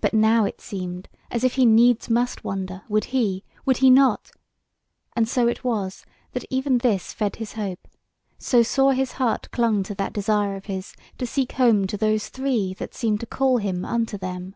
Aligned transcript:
But 0.00 0.14
now 0.14 0.44
it 0.44 0.60
seemed 0.60 1.08
as 1.28 1.42
if 1.42 1.54
he 1.54 1.66
needs 1.66 2.08
must 2.08 2.44
wander, 2.44 2.82
would 2.88 3.06
he, 3.06 3.42
would 3.66 3.78
he 3.78 3.90
not; 3.90 4.30
and 5.16 5.28
so 5.28 5.48
it 5.48 5.64
was 5.64 6.06
that 6.34 6.44
even 6.50 6.78
this 6.78 7.12
fed 7.12 7.34
his 7.34 7.54
hope; 7.54 7.88
so 8.38 8.62
sore 8.62 8.94
his 8.94 9.10
heart 9.14 9.50
clung 9.50 9.82
to 9.82 9.94
that 9.96 10.12
desire 10.12 10.54
of 10.54 10.66
his 10.66 10.94
to 11.18 11.26
seek 11.26 11.50
home 11.50 11.88
to 11.88 11.96
those 11.96 12.28
three 12.28 12.74
that 12.74 12.94
seemed 12.94 13.18
to 13.18 13.26
call 13.26 13.58
him 13.58 13.84
unto 13.84 14.16
them. 14.16 14.54